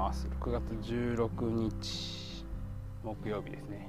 [0.00, 0.26] ます。
[0.40, 2.44] 6月16日
[3.04, 3.86] 木曜日ですね。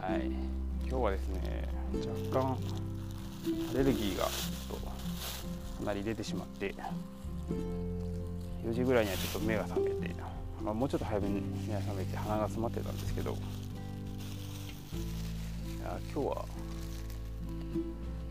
[0.00, 0.30] はい。
[0.88, 1.68] 今日はですね
[2.32, 2.56] 若干
[3.74, 4.92] アレルギーがちょっとか
[5.84, 6.74] なり出てしまって
[8.64, 10.14] 4時ぐらいにはちょっと目が覚めて、
[10.62, 13.34] まあ、もうちょっと早めに目が覚めて鼻が詰まってたんですけどい
[15.82, 16.46] や今日は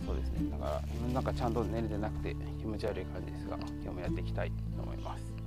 [0.06, 0.52] そうですね。
[0.52, 0.82] だから
[1.14, 5.43] なんかちゃんと寝れてなくて気持ち悪い感じですが今日もやっていきたいと思います。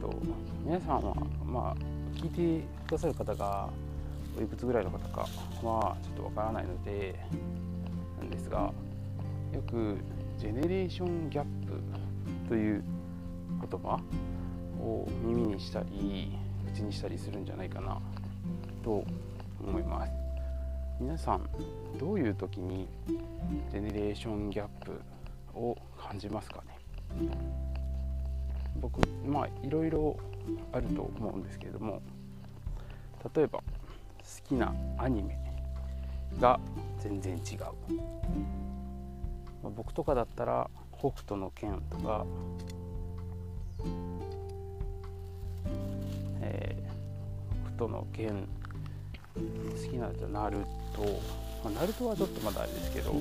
[0.00, 0.12] と
[0.64, 1.14] 皆さんは
[1.44, 3.68] まあ聞いてくださる方が
[4.38, 5.20] おいくつぐらいの方か
[5.62, 7.18] はちょっとわからないので
[8.18, 8.72] なんですが
[9.52, 9.98] よく
[10.38, 12.84] ジェネレーションギャップという
[13.60, 14.00] 言葉
[14.80, 16.32] を耳にしたり
[16.72, 18.00] 口にしたりするんじゃないかな
[18.82, 19.04] と
[19.62, 20.12] 思います。
[21.00, 21.48] 皆さん
[21.98, 22.86] どういう時に
[23.70, 25.00] ジェネレーションギャップ
[25.54, 26.62] を感じますか
[27.18, 27.69] ね？
[28.76, 30.16] 僕まあいろいろ
[30.72, 32.00] あると思うんですけれども
[33.34, 33.64] 例えば好
[34.48, 35.38] きなアニメ
[36.40, 36.60] が
[36.98, 37.58] 全然違う、
[39.62, 42.24] まあ、僕とかだったら「北斗の拳」とか
[46.42, 48.48] えー、北斗の拳
[49.34, 50.58] 好きなやつはナル
[50.94, 51.02] ト、
[51.64, 53.14] まあ、ナルトはちょっとまだあれですけど。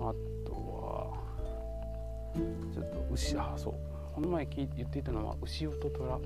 [0.00, 0.12] あ
[2.72, 3.74] ちょっと牛あそう。
[4.14, 6.20] この前言っていたのは「牛音虎」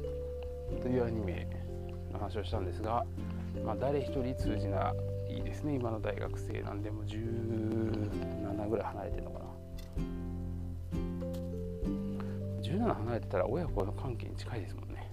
[0.83, 1.47] というアニメ
[2.12, 3.05] の話をしたんですが、
[3.65, 4.95] まあ、誰一人通じな
[5.28, 6.91] いですね今の大学生なんで。
[6.91, 9.45] も17ぐらい離れてるのかな。
[12.62, 15.11] 17離れてたら親子の関係に近いですもんね。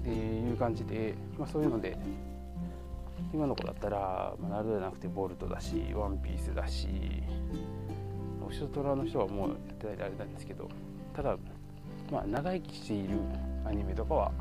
[0.00, 1.98] っていう感じで、まあ、そういうので
[3.34, 6.88] 今の子だったら、まあ、ナルトじゃなくてボルトだしワンピースだし
[8.46, 10.68] おしトラの人はもうやってないであれなんですけど
[11.14, 11.36] ただ、
[12.10, 13.18] まあ、長生きしている
[13.64, 14.32] アニメとかは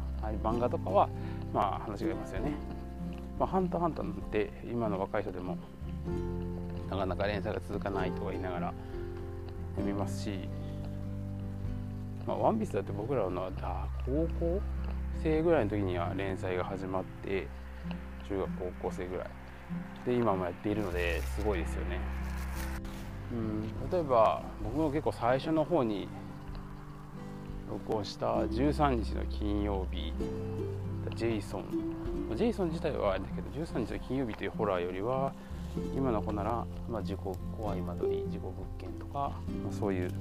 [0.43, 1.09] 漫画とかは
[1.53, 2.51] まあ話がありますよね、
[3.39, 5.57] まあ、ハンターハンターなんて今の若い人でも
[6.89, 8.73] なかなか連載が続かないとか言いながら
[9.75, 10.47] 読みますし
[12.27, 13.51] まあ、ワンピースだって僕らの
[14.05, 14.61] 高校
[15.21, 17.47] 生ぐらいの時には連載が始まって
[18.27, 18.49] 中学
[18.81, 19.27] 高校生ぐらい。
[20.05, 22.24] で今もやっているのですごいですよね。
[23.31, 23.89] うん。
[23.91, 26.07] 例えば僕も結構最初の方に
[27.69, 30.13] 録音した13日の金曜日
[31.15, 31.65] ジェイソン。
[32.35, 35.33] ジェイソン自体はあれだけど13日の金曜日というホラーよりは
[35.95, 40.11] 今の子なら、まあ、事故怖い間取り事故物件とか、まあ、そういう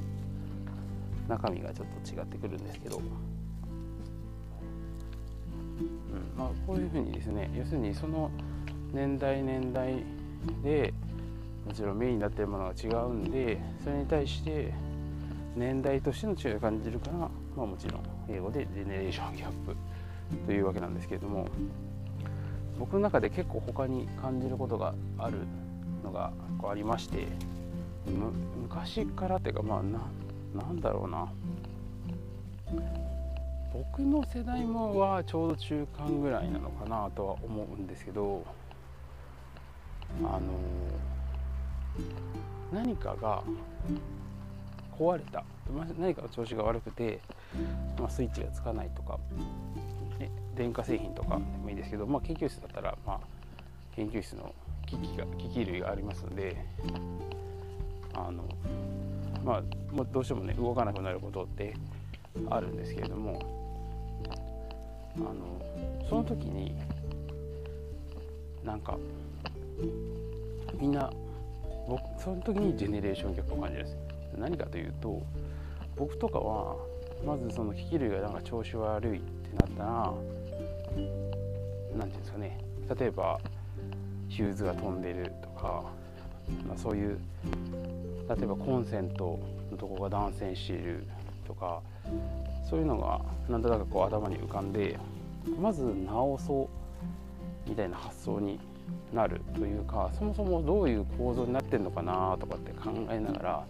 [1.28, 3.04] 中身がちょっと違ってくるんですけど、うん。
[6.36, 8.31] まあ、こういうふうにですね要するにその
[8.92, 10.04] 年代年代
[10.62, 10.92] で
[11.67, 14.73] もちろんメインになっているものが違うんでそれに対して
[15.57, 19.77] 年代としての違いを感じるから、まあ、もちろん英語でジェネレーションギャップ
[20.47, 21.49] というわけなんですけれども
[22.79, 25.39] 僕の中で結構他に感じることがある
[26.03, 27.27] のがこうありまして
[28.61, 29.83] 昔からっていうかまあ
[30.57, 31.29] なんだろうな。
[33.73, 38.45] 僕の世代もはちょうど中間ぐらいなのかなとは思うんですけど
[40.23, 40.41] あの
[42.72, 43.43] 何かが
[44.99, 45.44] 壊れた。
[45.99, 47.21] 何かの調子が悪くて、
[47.99, 49.19] まあ、スイッチがつかないとか、
[50.19, 53.21] ね、電化製品とかでもいいですけど、まあ、研究室だったら、まあ、
[53.97, 54.54] 研究室の
[54.87, 56.56] 機器が機器類がありますので
[58.15, 58.44] あの
[59.44, 59.62] まあ、
[60.12, 61.75] どうしてもね動かなくなることって
[62.49, 63.38] あるんですけれども
[65.16, 65.60] あの
[66.09, 66.75] その時に
[68.65, 68.97] なんか
[70.78, 71.12] みんな
[71.89, 73.97] 僕その時にジェネレーションギャップを感じるんです
[74.37, 75.22] 何かというと
[75.97, 76.77] 僕とかは
[77.25, 80.12] まずその機器類がなんか調子悪いってなったら
[80.95, 81.07] 何て
[81.97, 82.59] 言うんですかね。
[82.98, 83.39] 例えば
[84.28, 85.84] ヒューズが飛んでるとか、
[86.66, 87.19] まあ、そういう
[88.28, 89.39] 例えばコンセント
[89.71, 91.07] のとこが断線している
[91.47, 91.81] とか
[92.69, 94.98] そういうのがなんとなくこう頭に浮かんで
[95.60, 96.69] まず直そ
[97.66, 98.59] うみたいな発想に
[99.13, 103.65] なるというかそもそもどういう構造になってんのかなとかって考えながら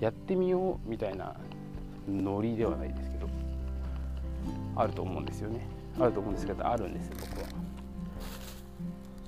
[0.00, 1.34] やってみようみたいな
[2.08, 3.28] ノリではないですけど
[4.76, 5.66] あると思うんですよね。
[5.98, 7.46] あると思うんですけどあるんですよ僕は。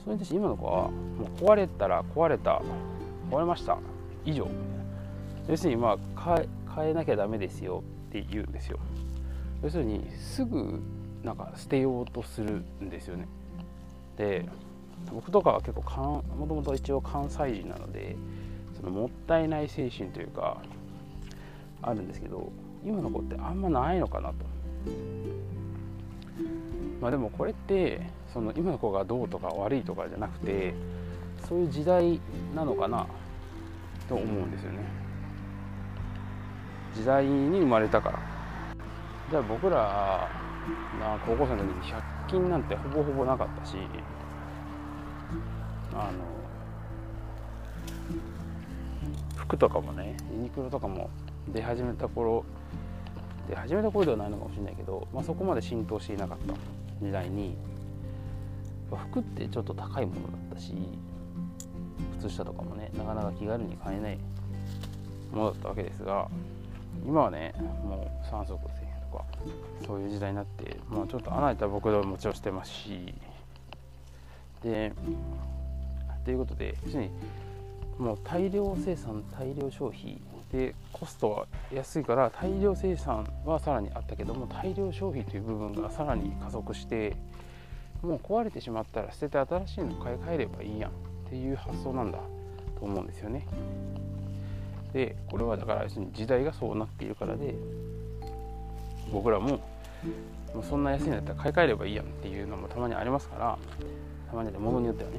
[0.04, 2.60] それに対して今の子はもう壊れたら壊れた
[3.30, 3.78] 壊れました
[4.24, 4.48] 以上。
[5.48, 6.44] 要するにまあ
[6.74, 8.78] 変えなきゃダメですよって言うんですよ。
[9.62, 10.82] 要するにすぐ
[11.22, 13.26] なんか捨てようとするんですよね。
[14.16, 14.46] で
[15.12, 18.16] 僕とかは結構もともと一応関西人なので
[18.76, 20.58] そのもったいない精神というか
[21.82, 22.50] あるんですけど
[22.84, 24.34] 今の子ってあんまないのかなと。
[27.00, 28.00] まあでもこれって
[28.32, 30.74] その今の子がどうとか悪いとかじゃなくて
[31.48, 32.20] そういう時代
[32.54, 33.06] なのかな
[34.08, 34.78] と思うんですよね。
[36.94, 38.18] 時代に生まれたから。
[39.30, 40.28] じゃあ僕らが
[41.26, 43.76] 高校生の時に100均なんてほぼほぼなかったし
[45.98, 46.12] あの
[49.36, 51.08] 服とかもねユニクロとかも
[51.48, 52.44] 出始めた頃
[53.48, 56.54] 出始めた頃ではないのかもしれないけど、まあ、そこまで浸透していなかった
[57.04, 57.56] 時代に
[58.90, 60.74] 服ってちょっと高いものだったし
[62.18, 64.18] 靴下とかもねなかなか気軽に買えない
[65.32, 66.28] ものだったわけですが
[67.04, 67.54] 今はね
[67.84, 69.24] もう3足1000円とか
[69.86, 73.14] そういう時代になって、まあ、ちょっと穴開いた僕でももちろんしてますし
[74.62, 74.92] で
[76.26, 77.10] ということで要するに
[77.98, 80.20] もう大量生産大量消費
[80.52, 87.14] でコストは安いから大量生産はさらにあったけども大量消費という部分がさらに加速して
[88.02, 90.94] もう壊れてしまったら捨てて新しいの買い替えればいいやんっ
[91.30, 92.18] ていう発想なんだ
[92.78, 93.46] と思うんですよね。
[94.92, 97.54] でこれはだから要するに時代がそうなっているからで
[99.12, 99.60] 僕らも
[100.52, 103.58] もうそんな安いんだったら買い替えればいいやんっていうのもたまにありますから
[104.28, 105.18] たまにで物によってはね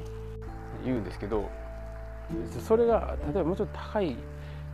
[0.84, 1.48] 言うんですけど
[2.66, 4.16] それが例えばもうちょっと高い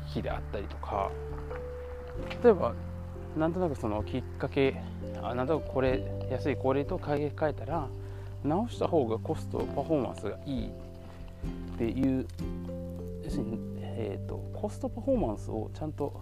[0.09, 1.11] 機器であったりとか
[2.43, 2.75] 例えば
[3.37, 4.81] なんとなくそのきっかけ
[5.23, 7.89] あなんとなくこれ安いこれと買い替えたら
[8.45, 12.27] 直した方がコストパフォーマンスがいいっていう
[13.25, 16.21] 要するに、えーと、コストパフォーマンスをちゃんと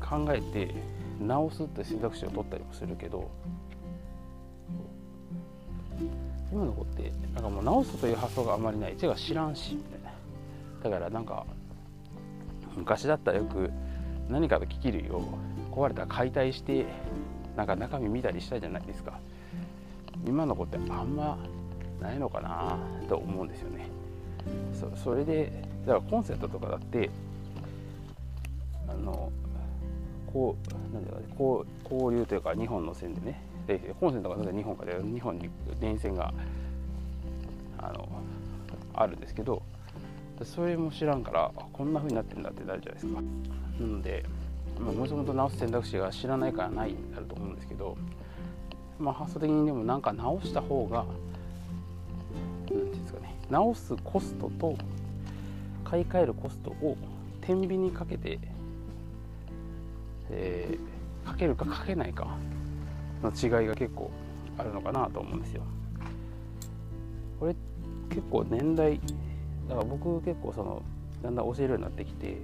[0.00, 0.74] 考えて
[1.20, 3.30] 直すって選択肢を取ったりもするけど
[6.52, 8.94] 今の子ってなんかもう直すという発想があまりない。
[8.94, 10.12] 手が知らんしみたいな
[10.82, 11.46] だからなんか
[12.76, 13.70] 昔だったらよく
[14.28, 15.22] 何かの機器類を
[15.70, 16.86] 壊れたら解体して
[17.56, 19.18] なんか中身見たりしたじゃないですか。
[20.26, 21.38] 今の子ってあんま
[22.00, 22.78] ないのかな
[23.08, 23.86] と思うんですよね。
[24.96, 25.52] それで
[25.86, 27.10] だからコンセントとかだって
[28.88, 29.30] あの
[30.32, 30.56] こ
[30.90, 35.48] うなんだろうねこう交流というか2本の線でねでコンセントが2本かで2本に
[35.80, 36.32] 電線が
[37.78, 38.08] あの
[38.94, 39.62] あるんですけど
[40.44, 43.20] それも知らんからこんな風になってるんだってなるじゃないですか。
[43.80, 44.24] なので
[44.80, 47.96] もともと直す選択肢が知らないからないになると思うんですけど、
[48.98, 54.76] まあ、発想的にでもなんか直した方が何て言うんですかね直すコストと
[55.84, 56.96] 買い替えるコストを
[57.42, 58.38] 天秤にかけて、
[60.30, 62.36] えー、かけるかかけないか
[63.22, 64.10] の違いが結構
[64.58, 65.62] あるのかなと思うんですよ。
[67.38, 67.56] これ
[68.08, 69.00] 結構年代
[69.68, 70.82] だから僕結構その
[71.22, 72.36] だんだん教えるようになってきて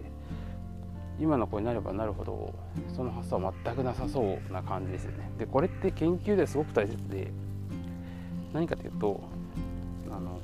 [1.20, 2.54] 今の子になればなるほど
[2.94, 5.30] その発想は全くなさそうな感じですよね。
[5.38, 7.30] でこれって研究ですごく大切で
[8.52, 9.20] 何かというと
[10.10, 10.40] あの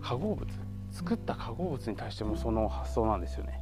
[0.00, 0.46] 化合物
[0.90, 3.60] 作った化合物に対してもその発想なんですよね。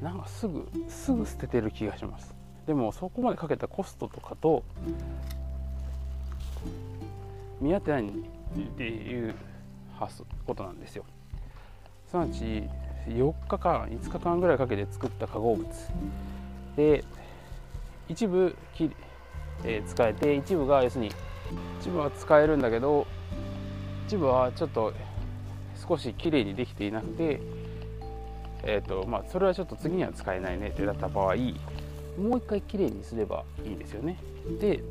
[0.00, 2.39] なんかすぐすぐ捨ててる気がします。
[2.70, 4.62] でもそこまでかけたコストとかと
[7.60, 8.12] 見合ってないっ
[8.78, 9.34] ていう
[10.46, 11.04] ことなんですよ。
[12.08, 12.62] すなわち
[13.08, 15.68] 4日間5日間ぐらいかけて作った化合物
[16.76, 17.02] で
[18.08, 18.88] 一部き、
[19.64, 21.12] えー、使えて一部が要するに
[21.80, 23.04] 一部は使えるんだけど
[24.06, 24.92] 一部はちょっと
[25.74, 27.40] 少しきれいにできていなくて、
[28.62, 31.34] えーとまあ、それはちょっと次には使えないねってなった場合
[32.20, 34.18] もう一回きれいにすればいいですよね。
[34.60, 34.82] で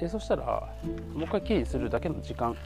[0.00, 0.74] でそしたら
[1.14, 2.56] もう一回きれいにするだけの時間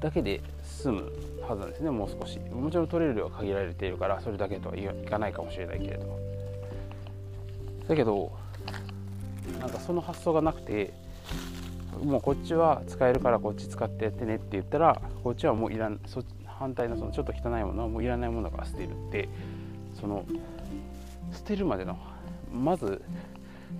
[0.00, 1.12] だけで済む
[1.42, 1.90] はずなんですね。
[1.90, 2.38] もう少し。
[2.38, 6.18] もちろん取れる量は限られているからそれだけとはいかないかもしれないけれど。
[7.88, 8.32] だけど
[9.60, 10.92] なんかその発想がなくて
[12.02, 19.28] もうこっちは使えるからこっち使ってやってねって言ったらこっちはもういらんそ反対のそのちょっと汚いものはもういらないものだから捨てるって
[19.98, 20.24] その
[21.32, 21.98] 捨てるまでの
[22.56, 23.02] まず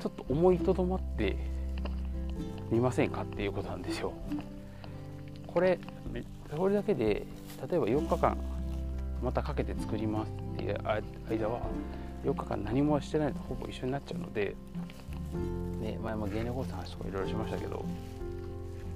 [0.01, 1.37] ちょっと思いとどまって
[2.71, 4.13] みませんかっていうことなんですよ。
[5.47, 5.79] これ
[6.51, 7.27] それだけで
[7.69, 8.37] 例えば4日間
[9.23, 11.61] またかけて作りますっていう間は
[12.25, 14.55] 4日間何もしてないとほぼ一緒になっちゃうので、
[15.81, 17.85] ね、前も芸能コースの話とかいろいろしましたけど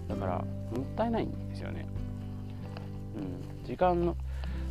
[0.08, 0.44] だからも
[0.82, 1.86] ったいないんですよね。
[3.16, 4.16] うん、時間の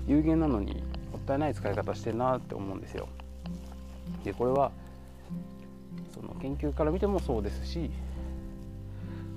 [0.07, 3.07] 有限なのにもったいない使い方してるなって思うんですよ。
[4.23, 4.71] でこれは
[6.13, 7.89] その研究から見てもそうですし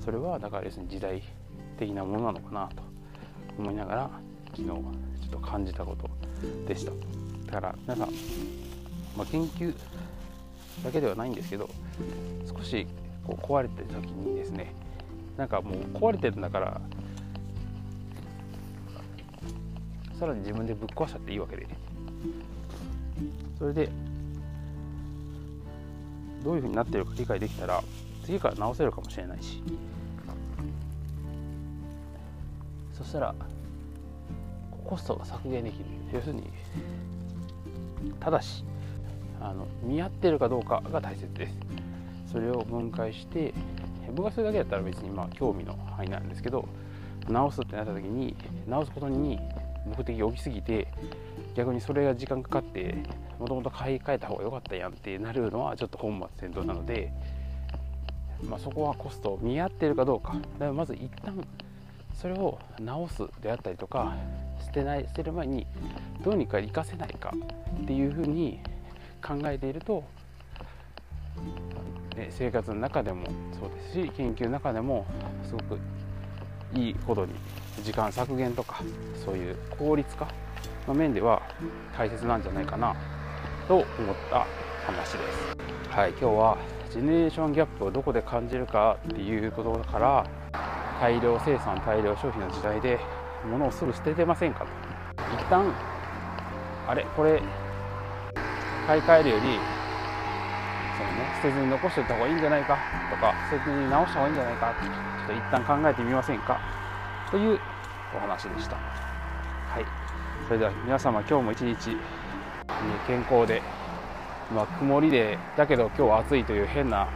[0.05, 1.23] それはだから要するに時代
[1.79, 2.83] 的なものなのかなと
[3.59, 4.11] 思いながら
[4.51, 4.77] 昨日ちょ
[5.27, 6.11] っと感じたこと
[6.67, 6.93] でした。
[7.47, 8.09] だから皆さん、
[9.17, 9.75] まあ、研究
[10.85, 11.69] だけではないんですけど
[12.47, 12.87] 少し
[13.27, 14.75] こう壊れてる時にですね
[15.37, 16.81] なんかもう壊れてるんだから
[20.19, 21.67] さらに自分でぶっ壊しちゃっていいわけで。
[23.59, 23.89] それで
[26.45, 27.83] どういうふうになってるか理解できたら
[28.25, 29.63] 次から直せるかもしれないし。
[32.93, 33.35] そしたら
[34.85, 35.85] コストが削減できる。
[36.13, 36.51] 要するに
[38.21, 38.65] ただし
[39.41, 41.57] あの見合ってるかどうかが大切です。
[42.31, 43.53] それを分解して
[44.15, 46.69] 僕はそれだけだったら別にまあ興味の範囲なんですけど
[47.29, 49.39] 直すってなった時に直すことに
[49.87, 50.89] 目的が大きすぎて
[51.55, 52.97] 逆にそれが時間かかって
[53.43, 57.13] もともと買い替えた方が良かったやんってなるのはちょっと本末転倒なので、
[58.49, 60.35] まあ、そこはコスト見合ってるかどうか。
[60.35, 61.45] だからまず一旦
[62.15, 64.15] それを直すであったりとか
[64.65, 65.67] 捨てない捨てる前に
[66.25, 67.35] どうにか活かせないか
[67.83, 68.61] っていうふうに
[69.21, 70.05] 考えていると、
[72.17, 73.27] ね、生活の中でも
[73.59, 75.05] そうですし研究の中でも
[75.45, 75.81] すごく
[76.75, 77.33] いいほどに
[77.83, 78.85] 時間削減とか
[79.25, 80.29] そういう効率化
[80.87, 81.43] の面では
[81.97, 82.95] 大切なんじゃないかな
[83.69, 83.87] と思っ
[84.31, 84.47] た
[84.87, 85.57] 話です。
[85.91, 86.59] はい、今日は
[86.91, 90.27] ジェネレーションギャップをどこで感じるかっていうことから
[91.01, 92.99] 大量生産大量消費の時代で
[93.45, 94.67] 物をすぐ捨ててませんかと
[95.35, 95.73] 一旦
[96.87, 97.43] あれこれ
[98.87, 102.79] 買い替えるよりその、ね、捨てずに残しておいた方がいいんじゃないか
[103.11, 106.61] とか捨てずに直した方がいいんじゃないかちょっと一旦考えてみませんか
[107.31, 107.59] という
[108.15, 108.77] お話でした。
[108.77, 109.87] はい、
[110.47, 111.97] それでは皆様今日も一日
[113.07, 113.63] 健康で、
[114.51, 117.09] まあ、曇りでだけど今日は暑いという変な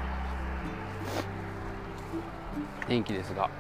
[2.87, 3.50] 天気ですが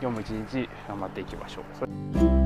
[0.00, 2.41] 今日も一日頑張っていきましょう。